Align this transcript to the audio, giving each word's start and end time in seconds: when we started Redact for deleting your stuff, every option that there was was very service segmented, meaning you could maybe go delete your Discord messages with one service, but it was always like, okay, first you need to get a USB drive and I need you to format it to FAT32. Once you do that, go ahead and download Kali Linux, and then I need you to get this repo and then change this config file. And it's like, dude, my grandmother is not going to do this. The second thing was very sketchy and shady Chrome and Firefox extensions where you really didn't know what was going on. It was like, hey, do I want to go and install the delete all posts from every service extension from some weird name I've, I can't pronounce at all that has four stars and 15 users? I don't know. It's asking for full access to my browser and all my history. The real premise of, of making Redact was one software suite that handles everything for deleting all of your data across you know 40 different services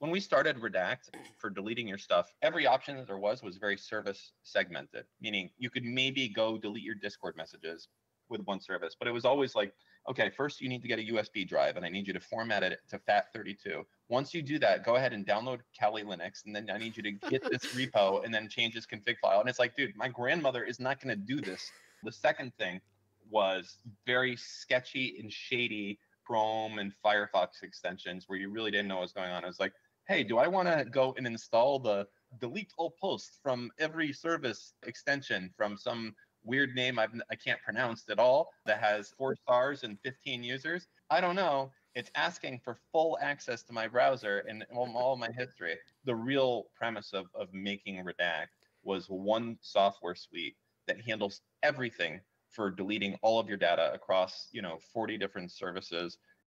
when 0.00 0.10
we 0.10 0.18
started 0.18 0.56
Redact 0.56 1.10
for 1.36 1.50
deleting 1.50 1.86
your 1.86 1.98
stuff, 1.98 2.32
every 2.40 2.66
option 2.66 2.96
that 2.96 3.06
there 3.06 3.18
was 3.18 3.42
was 3.42 3.58
very 3.58 3.76
service 3.76 4.32
segmented, 4.42 5.04
meaning 5.20 5.50
you 5.58 5.68
could 5.68 5.84
maybe 5.84 6.26
go 6.26 6.56
delete 6.56 6.82
your 6.82 6.94
Discord 6.94 7.36
messages 7.36 7.88
with 8.30 8.40
one 8.46 8.60
service, 8.60 8.96
but 8.98 9.06
it 9.06 9.10
was 9.10 9.26
always 9.26 9.54
like, 9.54 9.74
okay, 10.08 10.30
first 10.30 10.62
you 10.62 10.70
need 10.70 10.80
to 10.80 10.88
get 10.88 10.98
a 10.98 11.02
USB 11.02 11.46
drive 11.46 11.76
and 11.76 11.84
I 11.84 11.90
need 11.90 12.06
you 12.06 12.14
to 12.14 12.20
format 12.20 12.62
it 12.62 12.78
to 12.88 12.98
FAT32. 12.98 13.84
Once 14.08 14.32
you 14.32 14.40
do 14.40 14.58
that, 14.60 14.86
go 14.86 14.96
ahead 14.96 15.12
and 15.12 15.26
download 15.26 15.58
Kali 15.78 16.02
Linux, 16.02 16.46
and 16.46 16.56
then 16.56 16.70
I 16.72 16.78
need 16.78 16.96
you 16.96 17.02
to 17.02 17.12
get 17.28 17.42
this 17.42 17.66
repo 17.74 18.24
and 18.24 18.32
then 18.32 18.48
change 18.48 18.74
this 18.74 18.86
config 18.86 19.18
file. 19.20 19.40
And 19.40 19.50
it's 19.50 19.58
like, 19.58 19.76
dude, 19.76 19.94
my 19.96 20.08
grandmother 20.08 20.64
is 20.64 20.80
not 20.80 20.98
going 21.02 21.14
to 21.14 21.22
do 21.22 21.42
this. 21.42 21.70
The 22.04 22.12
second 22.12 22.54
thing 22.56 22.80
was 23.30 23.76
very 24.06 24.34
sketchy 24.36 25.18
and 25.20 25.30
shady 25.30 25.98
Chrome 26.24 26.78
and 26.78 26.92
Firefox 27.04 27.62
extensions 27.62 28.24
where 28.28 28.38
you 28.38 28.50
really 28.50 28.70
didn't 28.70 28.88
know 28.88 28.96
what 28.96 29.02
was 29.02 29.12
going 29.12 29.30
on. 29.30 29.44
It 29.44 29.48
was 29.48 29.60
like, 29.60 29.72
hey, 30.10 30.24
do 30.24 30.38
I 30.38 30.48
want 30.48 30.66
to 30.66 30.84
go 30.84 31.14
and 31.16 31.24
install 31.24 31.78
the 31.78 32.04
delete 32.40 32.72
all 32.76 32.92
posts 33.00 33.38
from 33.44 33.70
every 33.78 34.12
service 34.12 34.72
extension 34.84 35.54
from 35.56 35.76
some 35.76 36.16
weird 36.42 36.74
name 36.74 36.98
I've, 36.98 37.12
I 37.30 37.36
can't 37.36 37.62
pronounce 37.62 38.02
at 38.10 38.18
all 38.18 38.50
that 38.66 38.80
has 38.80 39.14
four 39.16 39.36
stars 39.36 39.84
and 39.84 39.96
15 40.02 40.42
users? 40.42 40.88
I 41.10 41.20
don't 41.20 41.36
know. 41.36 41.70
It's 41.94 42.10
asking 42.16 42.58
for 42.64 42.76
full 42.90 43.18
access 43.22 43.62
to 43.62 43.72
my 43.72 43.86
browser 43.86 44.42
and 44.48 44.66
all 44.74 45.16
my 45.16 45.30
history. 45.30 45.76
The 46.04 46.16
real 46.16 46.66
premise 46.74 47.12
of, 47.12 47.26
of 47.32 47.54
making 47.54 48.04
Redact 48.04 48.48
was 48.82 49.06
one 49.06 49.58
software 49.60 50.16
suite 50.16 50.56
that 50.88 51.00
handles 51.00 51.40
everything 51.62 52.20
for 52.48 52.68
deleting 52.68 53.16
all 53.22 53.38
of 53.38 53.48
your 53.48 53.58
data 53.58 53.92
across 53.94 54.48
you 54.50 54.60
know 54.60 54.80
40 54.92 55.18
different 55.18 55.52
services 55.52 56.18